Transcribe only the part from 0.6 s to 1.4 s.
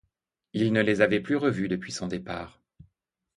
ne les avait plus